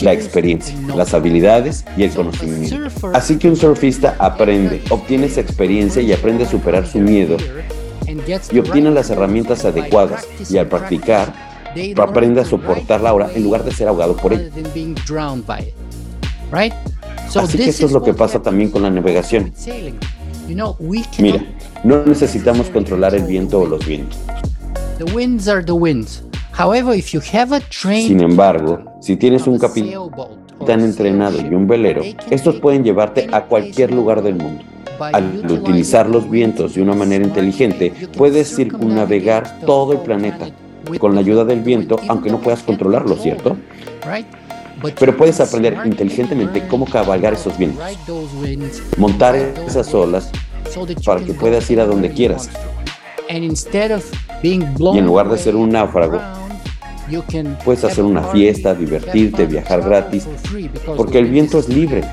La 0.00 0.12
experiencia, 0.12 0.74
las 0.94 1.12
habilidades 1.12 1.84
y 1.96 2.04
el 2.04 2.10
conocimiento. 2.10 2.76
Así 3.14 3.36
que 3.36 3.48
un 3.48 3.56
surfista 3.56 4.14
aprende, 4.18 4.82
obtiene 4.90 5.26
esa 5.26 5.40
experiencia 5.40 6.02
y 6.02 6.12
aprende 6.12 6.44
a 6.44 6.48
superar 6.48 6.86
su 6.86 6.98
miedo 6.98 7.36
y 8.52 8.58
obtiene 8.58 8.90
las 8.92 9.10
herramientas 9.10 9.64
adecuadas 9.64 10.26
y 10.48 10.56
al 10.56 10.68
practicar 10.68 11.34
aprende 12.00 12.40
a 12.40 12.44
soportar 12.44 13.00
la 13.00 13.12
hora 13.12 13.30
en 13.34 13.42
lugar 13.42 13.64
de 13.64 13.72
ser 13.72 13.88
ahogado 13.88 14.16
por 14.16 14.32
ella. 14.32 14.50
Así 17.36 17.58
que 17.58 17.68
esto 17.70 17.86
es 17.86 17.92
lo 17.92 18.02
que 18.02 18.14
pasa 18.14 18.40
también 18.42 18.70
con 18.70 18.82
la 18.82 18.90
navegación. 18.90 19.52
Mira, 21.18 21.44
no 21.84 22.04
necesitamos 22.04 22.68
controlar 22.70 23.14
el 23.14 23.24
viento 23.24 23.60
o 23.60 23.66
los 23.66 23.86
vientos. 23.86 24.18
Sin 28.06 28.20
embargo, 28.20 28.80
si 29.00 29.16
tienes 29.16 29.46
un 29.46 29.58
capitán 29.58 30.80
entrenado 30.80 31.38
y 31.40 31.54
un 31.54 31.66
velero, 31.66 32.02
estos 32.30 32.56
pueden 32.60 32.82
llevarte 32.82 33.28
a 33.30 33.44
cualquier 33.44 33.92
lugar 33.92 34.22
del 34.22 34.36
mundo. 34.36 34.64
Al 34.98 35.44
utilizar 35.52 36.08
los 36.08 36.28
vientos 36.28 36.74
de 36.74 36.82
una 36.82 36.94
manera 36.94 37.24
inteligente, 37.24 37.92
puedes 38.16 38.56
circunnavegar 38.56 39.60
todo 39.64 39.92
el 39.92 40.00
planeta 40.00 40.48
con 40.98 41.14
la 41.14 41.20
ayuda 41.20 41.44
del 41.44 41.60
viento, 41.60 42.00
aunque 42.08 42.30
no 42.30 42.40
puedas 42.40 42.62
controlarlo, 42.64 43.16
¿cierto? 43.16 43.56
Pero 44.98 45.16
puedes 45.16 45.40
aprender 45.40 45.76
inteligentemente 45.84 46.66
cómo 46.68 46.86
cabalgar 46.86 47.32
esos 47.34 47.58
vientos, 47.58 47.84
montar 48.96 49.34
esas 49.34 49.92
olas 49.94 50.30
para 51.04 51.20
que 51.20 51.34
puedas 51.34 51.68
ir 51.70 51.80
a 51.80 51.86
donde 51.86 52.10
quieras. 52.10 52.48
Y 54.42 54.52
en 54.52 55.06
lugar 55.06 55.28
de 55.28 55.38
ser 55.38 55.56
un 55.56 55.70
náufrago, 55.70 56.20
puedes 57.64 57.84
hacer 57.84 58.04
una 58.04 58.22
fiesta, 58.22 58.74
divertirte, 58.74 59.46
viajar 59.46 59.82
gratis, 59.82 60.26
porque 60.96 61.18
el 61.18 61.26
viento 61.26 61.58
es 61.58 61.68
libre. 61.68 62.04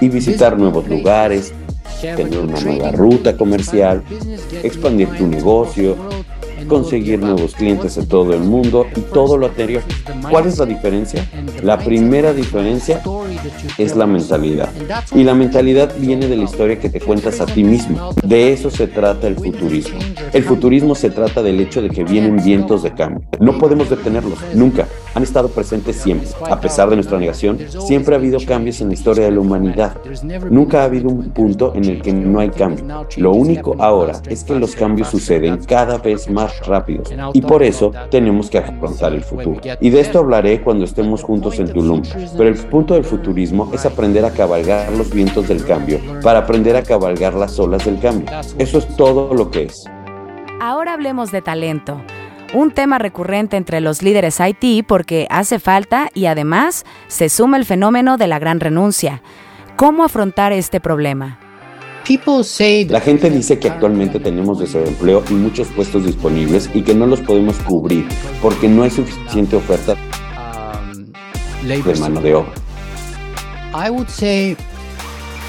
Y 0.00 0.08
visitar 0.08 0.58
nuevos 0.58 0.88
lugares, 0.88 1.52
tener 2.00 2.38
una 2.38 2.60
nueva 2.60 2.90
ruta 2.90 3.36
comercial, 3.36 4.02
expandir 4.62 5.08
tu 5.10 5.26
negocio, 5.26 5.96
conseguir 6.68 7.18
nuevos 7.20 7.54
clientes 7.54 7.96
en 7.96 8.08
todo 8.08 8.34
el 8.34 8.40
mundo 8.40 8.86
y 8.96 9.00
todo 9.00 9.38
lo 9.38 9.46
anterior. 9.46 9.82
¿Cuál 10.30 10.46
es 10.46 10.58
la 10.58 10.66
diferencia? 10.66 11.26
La 11.62 11.78
primera 11.78 12.32
diferencia 12.32 13.00
es 13.78 13.96
la 13.96 14.06
mentalidad. 14.06 14.70
Y 15.14 15.24
la 15.24 15.34
mentalidad 15.34 15.94
viene 15.98 16.28
de 16.28 16.36
la 16.36 16.44
historia 16.44 16.78
que 16.78 16.88
te 16.88 17.00
cuentas 17.00 17.40
a 17.40 17.46
ti 17.46 17.64
mismo. 17.64 18.10
De 18.22 18.52
eso 18.52 18.70
se 18.70 18.86
trata 18.86 19.26
el 19.26 19.36
futurismo. 19.36 19.98
El 20.34 20.42
futurismo 20.42 20.96
se 20.96 21.10
trata 21.10 21.44
del 21.44 21.60
hecho 21.60 21.80
de 21.80 21.90
que 21.90 22.02
vienen 22.02 22.42
vientos 22.42 22.82
de 22.82 22.92
cambio. 22.92 23.24
No 23.38 23.56
podemos 23.56 23.88
detenerlos, 23.88 24.36
nunca. 24.52 24.88
Han 25.14 25.22
estado 25.22 25.48
presentes 25.48 25.94
siempre. 25.94 26.28
A 26.50 26.60
pesar 26.60 26.90
de 26.90 26.96
nuestra 26.96 27.20
negación, 27.20 27.56
siempre 27.86 28.16
ha 28.16 28.18
habido 28.18 28.40
cambios 28.44 28.80
en 28.80 28.88
la 28.88 28.94
historia 28.94 29.26
de 29.26 29.30
la 29.30 29.38
humanidad. 29.38 29.96
Nunca 30.50 30.80
ha 30.80 30.86
habido 30.86 31.08
un 31.08 31.30
punto 31.30 31.72
en 31.76 31.84
el 31.84 32.02
que 32.02 32.12
no 32.12 32.40
hay 32.40 32.50
cambio. 32.50 33.06
Lo 33.16 33.30
único 33.30 33.76
ahora 33.78 34.20
es 34.28 34.42
que 34.42 34.56
los 34.56 34.74
cambios 34.74 35.06
suceden 35.06 35.58
cada 35.58 35.98
vez 35.98 36.28
más 36.28 36.66
rápidos 36.66 37.14
y 37.32 37.40
por 37.40 37.62
eso 37.62 37.92
tenemos 38.10 38.50
que 38.50 38.58
afrontar 38.58 39.12
el 39.12 39.22
futuro. 39.22 39.60
Y 39.80 39.90
de 39.90 40.00
esto 40.00 40.18
hablaré 40.18 40.62
cuando 40.62 40.84
estemos 40.84 41.22
juntos 41.22 41.60
en 41.60 41.72
Tulum. 41.72 42.02
Pero 42.36 42.48
el 42.48 42.56
punto 42.56 42.94
del 42.94 43.04
futurismo 43.04 43.70
es 43.72 43.86
aprender 43.86 44.24
a 44.24 44.32
cabalgar 44.32 44.90
los 44.94 45.14
vientos 45.14 45.46
del 45.46 45.64
cambio 45.64 46.00
para 46.24 46.40
aprender 46.40 46.74
a 46.74 46.82
cabalgar 46.82 47.34
las 47.34 47.56
olas 47.60 47.84
del 47.84 48.00
cambio. 48.00 48.26
Eso 48.58 48.78
es 48.78 48.88
todo 48.96 49.32
lo 49.32 49.48
que 49.52 49.64
es. 49.66 49.84
Ahora 50.66 50.94
hablemos 50.94 51.30
de 51.30 51.42
talento. 51.42 52.00
Un 52.54 52.70
tema 52.70 52.98
recurrente 52.98 53.58
entre 53.58 53.82
los 53.82 54.00
líderes 54.02 54.40
IT 54.40 54.86
porque 54.86 55.26
hace 55.28 55.58
falta 55.58 56.08
y 56.14 56.24
además 56.24 56.86
se 57.06 57.28
suma 57.28 57.58
el 57.58 57.66
fenómeno 57.66 58.16
de 58.16 58.28
la 58.28 58.38
gran 58.38 58.60
renuncia. 58.60 59.20
¿Cómo 59.76 60.04
afrontar 60.04 60.54
este 60.54 60.80
problema? 60.80 61.38
La 62.88 63.02
gente 63.02 63.28
dice 63.28 63.58
que 63.58 63.68
actualmente 63.68 64.18
tenemos 64.18 64.58
desempleo 64.58 65.22
y 65.28 65.34
muchos 65.34 65.68
puestos 65.68 66.06
disponibles 66.06 66.70
y 66.72 66.80
que 66.80 66.94
no 66.94 67.06
los 67.06 67.20
podemos 67.20 67.58
cubrir 67.58 68.08
porque 68.40 68.66
no 68.66 68.84
hay 68.84 68.90
suficiente 68.90 69.56
oferta 69.56 69.96
um, 70.88 71.82
de 71.82 72.00
mano 72.00 72.22
de 72.22 72.36
obra. 72.36 72.52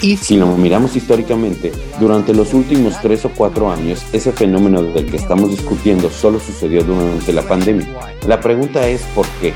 Si 0.01 0.37
lo 0.37 0.47
miramos 0.57 0.95
históricamente, 0.95 1.71
durante 1.99 2.33
los 2.33 2.53
últimos 2.53 2.99
tres 3.01 3.25
o 3.25 3.29
cuatro 3.29 3.71
años, 3.71 4.05
ese 4.13 4.31
fenómeno 4.31 4.83
del 4.83 5.05
que 5.09 5.17
estamos 5.17 5.49
discutiendo 5.49 6.09
solo 6.09 6.39
sucedió 6.39 6.83
durante 6.83 7.33
la 7.33 7.41
pandemia. 7.41 7.87
La 8.27 8.39
pregunta 8.39 8.87
es 8.87 9.01
¿por 9.15 9.25
qué? 9.41 9.53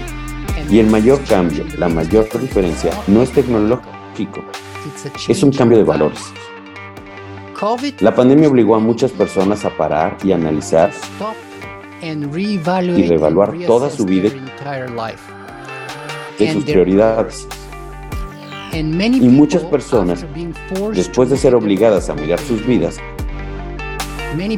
Y 0.69 0.79
el 0.79 0.87
mayor 0.87 1.19
cambio, 1.25 1.65
la 1.77 1.89
mayor 1.89 2.27
diferencia, 2.39 2.91
no 3.07 3.21
es 3.21 3.31
tecnológico, 3.31 4.43
es 5.27 5.43
un 5.43 5.51
cambio 5.51 5.77
de 5.77 5.83
valores. 5.83 6.19
La 7.99 8.15
pandemia 8.15 8.47
obligó 8.47 8.75
a 8.75 8.79
muchas 8.79 9.11
personas 9.11 9.65
a 9.65 9.69
parar 9.75 10.17
y 10.23 10.31
analizar 10.31 10.91
y 12.01 13.07
reevaluar 13.07 13.53
toda 13.67 13.89
su 13.89 14.05
vida 14.05 14.29
y 16.39 16.47
sus 16.47 16.63
prioridades. 16.63 17.47
Y 18.71 19.29
muchas 19.29 19.63
personas, 19.63 20.25
después 20.93 21.29
de 21.29 21.37
ser 21.37 21.55
obligadas 21.55 22.09
a 22.09 22.15
mirar 22.15 22.39
sus 22.39 22.65
vidas, 22.65 22.97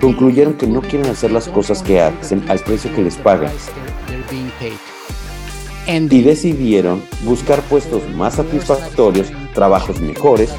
concluyeron 0.02 0.54
que 0.54 0.68
no 0.68 0.82
quieren 0.82 1.10
hacer 1.10 1.32
las 1.32 1.48
cosas 1.48 1.82
que 1.82 2.02
hacen 2.02 2.44
al 2.50 2.60
precio 2.60 2.94
que 2.94 3.02
les 3.02 3.16
pagan. 3.16 3.52
Y 5.88 6.22
decidieron 6.22 7.02
buscar 7.24 7.62
puestos 7.64 8.08
más 8.16 8.36
satisfactorios, 8.36 9.28
trabajos 9.54 10.00
mejores 10.00 10.52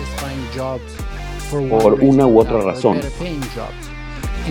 por 1.68 1.94
una 2.00 2.26
u 2.26 2.40
otra 2.40 2.60
razón 2.60 3.00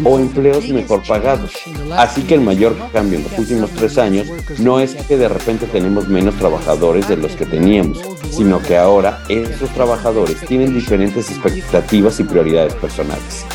o 0.03 0.19
empleos 0.19 0.67
mejor 0.69 1.01
pagados. 1.07 1.51
Así 1.97 2.23
que 2.23 2.35
el 2.35 2.41
mayor 2.41 2.75
cambio 2.91 3.19
en 3.19 3.23
los 3.25 3.37
últimos 3.37 3.69
tres 3.71 3.97
años 3.97 4.27
no 4.59 4.79
es 4.79 4.95
que 4.95 5.17
de 5.17 5.27
repente 5.27 5.65
tenemos 5.67 6.07
menos 6.07 6.35
trabajadores 6.35 7.07
de 7.07 7.17
los 7.17 7.35
que 7.35 7.45
teníamos, 7.45 7.99
sino 8.29 8.61
que 8.61 8.77
ahora 8.77 9.23
esos 9.29 9.69
trabajadores 9.71 10.39
tienen 10.45 10.73
diferentes 10.73 11.29
expectativas 11.29 12.19
y 12.19 12.23
prioridades 12.23 12.73
personales. 12.75 13.45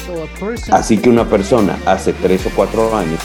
Así 0.71 0.99
que 0.99 1.09
una 1.09 1.29
persona 1.29 1.79
hace 1.87 2.13
tres 2.13 2.47
o 2.47 2.51
cuatro 2.55 2.95
años 2.97 3.21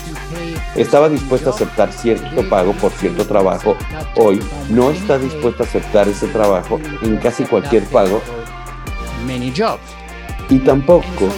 estaba 0.75 1.09
dispuesta 1.09 1.49
a 1.49 1.53
aceptar 1.53 1.91
cierto 1.91 2.47
pago 2.49 2.73
por 2.73 2.91
cierto 2.91 3.25
trabajo, 3.25 3.75
hoy 4.15 4.39
no 4.69 4.91
está 4.91 5.17
dispuesta 5.17 5.63
a 5.63 5.65
aceptar 5.65 6.07
ese 6.07 6.27
trabajo 6.27 6.79
en 7.01 7.17
casi 7.17 7.43
cualquier 7.43 7.83
pago 7.85 8.21
y 10.51 10.59
tampoco 10.59 11.29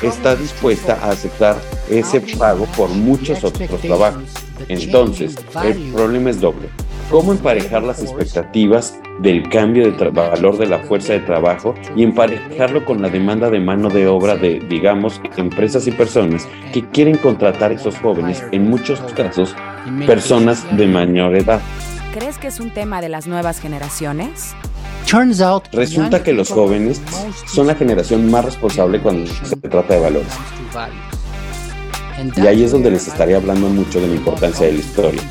está 0.00 0.36
dispuesta 0.36 0.96
a 1.02 1.10
aceptar 1.10 1.56
ese 1.90 2.20
pago 2.38 2.66
por 2.76 2.88
muchos 2.88 3.42
otros 3.42 3.80
trabajos. 3.80 4.22
Entonces, 4.68 5.36
el 5.64 5.92
problema 5.92 6.30
es 6.30 6.40
doble. 6.40 6.68
¿Cómo 7.10 7.32
emparejar 7.32 7.82
las 7.82 8.00
expectativas 8.00 8.96
del 9.20 9.48
cambio 9.48 9.90
de 9.90 10.10
valor 10.10 10.56
de 10.56 10.66
la 10.66 10.78
fuerza 10.78 11.14
de 11.14 11.18
trabajo 11.20 11.74
y 11.96 12.04
emparejarlo 12.04 12.84
con 12.84 13.02
la 13.02 13.08
demanda 13.08 13.50
de 13.50 13.58
mano 13.58 13.88
de 13.88 14.06
obra 14.06 14.36
de, 14.36 14.60
digamos, 14.60 15.20
empresas 15.36 15.88
y 15.88 15.90
personas 15.90 16.46
que 16.72 16.88
quieren 16.90 17.16
contratar 17.16 17.72
a 17.72 17.74
esos 17.74 17.98
jóvenes, 17.98 18.44
en 18.52 18.70
muchos 18.70 19.00
casos, 19.14 19.56
personas 20.06 20.64
de 20.76 20.86
mayor 20.86 21.34
edad? 21.34 21.60
¿Crees 22.12 22.38
que 22.38 22.46
es 22.46 22.60
un 22.60 22.70
tema 22.70 23.00
de 23.00 23.08
las 23.08 23.26
nuevas 23.26 23.60
generaciones? 23.60 24.54
Resulta 25.72 26.22
que 26.22 26.32
los 26.32 26.50
jóvenes 26.50 27.00
son 27.46 27.66
la 27.66 27.74
generación 27.74 28.30
más 28.30 28.44
responsable 28.44 29.00
cuando 29.00 29.28
se 29.44 29.56
trata 29.56 29.94
de 29.94 30.00
valores. 30.00 30.32
Y 32.36 32.46
ahí 32.46 32.62
es 32.62 32.70
donde 32.70 32.90
les 32.92 33.08
estaría 33.08 33.36
hablando 33.38 33.68
mucho 33.68 34.00
de 34.00 34.06
la 34.06 34.14
importancia 34.14 34.66
de 34.66 34.74
la 34.74 34.78
historia. 34.78 35.22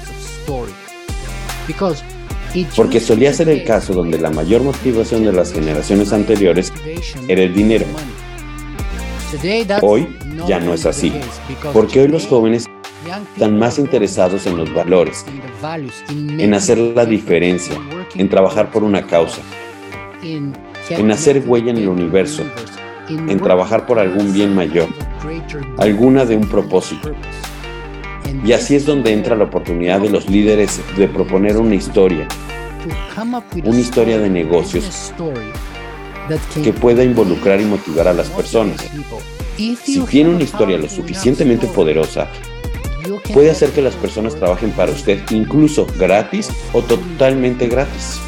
Porque 2.76 3.00
solía 3.00 3.32
ser 3.32 3.48
el 3.48 3.64
caso 3.64 3.94
donde 3.94 4.18
la 4.18 4.32
mayor 4.32 4.64
motivación 4.64 5.24
de 5.24 5.32
las 5.32 5.54
generaciones 5.54 6.12
anteriores 6.12 6.74
era 7.28 7.44
el 7.44 7.54
dinero. 7.54 7.86
Hoy 9.82 10.18
ya 10.48 10.60
no 10.60 10.74
es 10.74 10.86
así, 10.86 11.14
porque 11.72 12.02
hoy 12.02 12.08
los 12.08 12.26
jóvenes 12.26 12.66
están 13.36 13.58
más 13.58 13.78
interesados 13.80 14.46
en 14.48 14.58
los 14.58 14.74
valores, 14.74 15.26
en 16.18 16.54
hacer 16.54 16.78
la 16.80 17.06
diferencia, 17.06 17.76
en 18.16 18.28
trabajar 18.30 18.72
por 18.72 18.84
una 18.84 19.06
causa, 19.06 19.42
en 20.24 21.12
hacer 21.12 21.44
huella 21.46 21.72
en 21.72 21.78
el 21.78 21.88
universo, 21.88 22.44
en 23.10 23.40
trabajar 23.40 23.86
por 23.86 24.00
algún 24.00 24.34
bien 24.34 24.54
mayor, 24.56 24.88
alguna 25.78 26.26
de 26.26 26.36
un 26.36 26.48
propósito. 26.48 27.12
Y 28.46 28.54
así 28.54 28.76
es 28.76 28.86
donde 28.86 29.12
entra 29.12 29.36
la 29.36 29.46
oportunidad 29.46 30.00
de 30.00 30.10
los 30.10 30.30
líderes 30.30 30.82
de 30.98 31.08
proponer 31.08 31.58
una 31.58 31.76
historia, 31.76 32.28
una 33.64 33.80
historia 33.80 34.20
de 34.20 34.30
negocios 34.30 35.14
que 36.64 36.74
pueda 36.74 37.04
involucrar 37.04 37.60
y 37.60 37.66
motivar 37.66 38.08
a 38.08 38.14
las 38.14 38.30
personas. 38.30 38.88
Si 39.58 40.00
tiene 40.02 40.30
una 40.30 40.44
historia 40.44 40.78
lo 40.78 40.88
suficientemente 40.88 41.68
poderosa, 41.68 42.28
puede 43.34 43.50
hacer 43.50 43.72
que 43.72 43.82
las 43.82 43.96
personas 43.96 44.36
trabajen 44.36 44.72
para 44.72 44.92
usted 44.92 45.20
incluso 45.32 45.88
gratis 45.98 46.50
o 46.72 46.82
totalmente 46.82 47.68
gratis. 47.68 48.22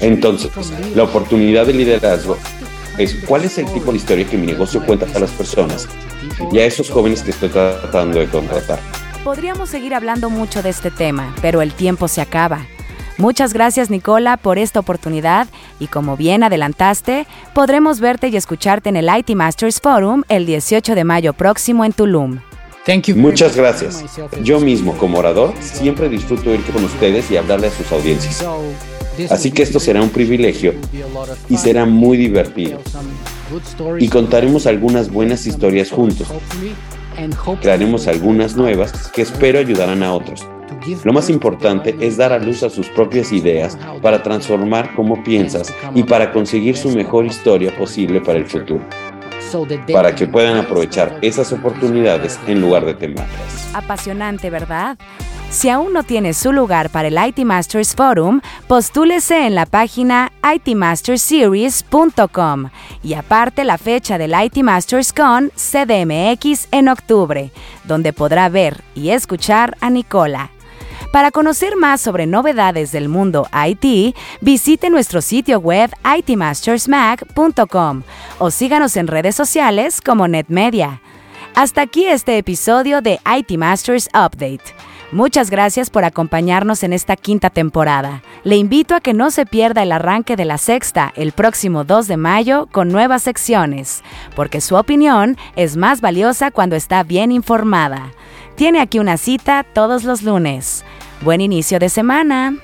Entonces, 0.00 0.50
la 0.94 1.04
oportunidad 1.04 1.66
de 1.66 1.74
liderazgo 1.74 2.36
es 2.98 3.14
cuál 3.26 3.44
es 3.44 3.58
el 3.58 3.66
tipo 3.72 3.92
de 3.92 3.98
historia 3.98 4.26
que 4.26 4.36
mi 4.36 4.46
negocio 4.46 4.84
cuenta 4.84 5.06
a 5.14 5.18
las 5.18 5.30
personas 5.30 5.88
y 6.52 6.58
a 6.58 6.66
esos 6.66 6.90
jóvenes 6.90 7.22
que 7.22 7.30
estoy 7.30 7.48
tratando 7.48 8.18
de 8.18 8.26
contratar. 8.26 8.80
Podríamos 9.22 9.68
seguir 9.68 9.94
hablando 9.94 10.30
mucho 10.30 10.62
de 10.62 10.70
este 10.70 10.90
tema, 10.90 11.34
pero 11.42 11.62
el 11.62 11.72
tiempo 11.72 12.08
se 12.08 12.20
acaba. 12.20 12.66
Muchas 13.18 13.52
gracias 13.52 13.90
Nicola 13.90 14.36
por 14.36 14.58
esta 14.58 14.78
oportunidad 14.78 15.48
y 15.80 15.88
como 15.88 16.16
bien 16.16 16.44
adelantaste, 16.44 17.26
podremos 17.52 17.98
verte 17.98 18.28
y 18.28 18.36
escucharte 18.36 18.88
en 18.88 18.96
el 18.96 19.08
IT 19.08 19.30
Masters 19.30 19.80
Forum 19.80 20.22
el 20.28 20.46
18 20.46 20.94
de 20.94 21.04
mayo 21.04 21.32
próximo 21.32 21.84
en 21.84 21.92
Tulum. 21.92 22.38
Muchas 23.16 23.54
gracias. 23.54 24.02
Yo 24.42 24.60
mismo, 24.60 24.96
como 24.96 25.18
orador, 25.18 25.52
siempre 25.60 26.08
disfruto 26.08 26.54
ir 26.54 26.62
con 26.72 26.84
ustedes 26.84 27.30
y 27.30 27.36
hablarle 27.36 27.66
a 27.66 27.70
sus 27.70 27.90
audiencias. 27.92 28.42
Así 29.30 29.50
que 29.50 29.62
esto 29.62 29.80
será 29.80 30.02
un 30.02 30.10
privilegio 30.10 30.74
y 31.48 31.56
será 31.56 31.84
muy 31.86 32.16
divertido. 32.16 32.78
Y 33.98 34.08
contaremos 34.08 34.66
algunas 34.66 35.10
buenas 35.10 35.46
historias 35.46 35.90
juntos. 35.90 36.28
Crearemos 37.60 38.06
algunas 38.06 38.56
nuevas 38.56 39.08
que 39.08 39.22
espero 39.22 39.58
ayudarán 39.58 40.02
a 40.02 40.12
otros. 40.12 40.46
Lo 41.04 41.12
más 41.12 41.28
importante 41.28 41.96
es 42.00 42.16
dar 42.16 42.32
a 42.32 42.38
luz 42.38 42.62
a 42.62 42.70
sus 42.70 42.88
propias 42.88 43.32
ideas 43.32 43.76
para 44.00 44.22
transformar 44.22 44.94
cómo 44.94 45.22
piensas 45.24 45.74
y 45.94 46.02
para 46.04 46.32
conseguir 46.32 46.76
su 46.76 46.90
mejor 46.90 47.26
historia 47.26 47.76
posible 47.76 48.20
para 48.20 48.38
el 48.38 48.46
futuro. 48.46 48.84
Para 49.92 50.14
que 50.14 50.26
puedan 50.26 50.58
aprovechar 50.58 51.18
esas 51.22 51.52
oportunidades 51.52 52.38
en 52.46 52.60
lugar 52.60 52.84
de 52.84 52.94
temerlas. 52.94 53.70
Apasionante, 53.72 54.50
¿verdad? 54.50 54.98
Si 55.50 55.68
aún 55.70 55.94
no 55.94 56.02
tiene 56.02 56.34
su 56.34 56.52
lugar 56.52 56.90
para 56.90 57.08
el 57.08 57.16
IT 57.18 57.38
Masters 57.38 57.94
Forum, 57.94 58.42
postúlese 58.66 59.46
en 59.46 59.54
la 59.54 59.64
página 59.64 60.30
itmasterseries.com 60.42 62.68
y 63.02 63.14
aparte 63.14 63.64
la 63.64 63.78
fecha 63.78 64.18
del 64.18 64.34
IT 64.38 64.58
Masters 64.58 65.14
Con 65.14 65.50
CDMX 65.56 66.68
en 66.70 66.88
octubre, 66.88 67.50
donde 67.84 68.12
podrá 68.12 68.50
ver 68.50 68.82
y 68.94 69.08
escuchar 69.08 69.74
a 69.80 69.88
Nicola. 69.88 70.50
Para 71.12 71.30
conocer 71.30 71.76
más 71.76 72.02
sobre 72.02 72.26
novedades 72.26 72.92
del 72.92 73.08
mundo 73.08 73.48
IT, 73.66 74.14
visite 74.42 74.90
nuestro 74.90 75.22
sitio 75.22 75.60
web 75.60 75.90
itmastersmag.com 76.18 78.02
o 78.38 78.50
síganos 78.50 78.98
en 78.98 79.06
redes 79.06 79.34
sociales 79.34 80.02
como 80.02 80.28
NetMedia. 80.28 81.00
Hasta 81.54 81.80
aquí 81.80 82.04
este 82.04 82.36
episodio 82.36 83.00
de 83.00 83.18
IT 83.24 83.56
Masters 83.56 84.08
Update. 84.08 84.74
Muchas 85.10 85.50
gracias 85.50 85.88
por 85.88 86.04
acompañarnos 86.04 86.82
en 86.82 86.92
esta 86.92 87.16
quinta 87.16 87.48
temporada. 87.48 88.22
Le 88.44 88.56
invito 88.56 88.94
a 88.94 89.00
que 89.00 89.14
no 89.14 89.30
se 89.30 89.46
pierda 89.46 89.82
el 89.82 89.90
arranque 89.90 90.36
de 90.36 90.44
la 90.44 90.58
sexta 90.58 91.14
el 91.16 91.32
próximo 91.32 91.84
2 91.84 92.08
de 92.08 92.18
mayo 92.18 92.68
con 92.70 92.88
nuevas 92.88 93.22
secciones, 93.22 94.02
porque 94.36 94.60
su 94.60 94.76
opinión 94.76 95.38
es 95.56 95.78
más 95.78 96.02
valiosa 96.02 96.50
cuando 96.50 96.76
está 96.76 97.04
bien 97.04 97.32
informada. 97.32 98.12
Tiene 98.54 98.80
aquí 98.80 98.98
una 98.98 99.16
cita 99.16 99.64
todos 99.64 100.04
los 100.04 100.22
lunes. 100.22 100.84
Buen 101.22 101.40
inicio 101.40 101.78
de 101.78 101.88
semana. 101.88 102.56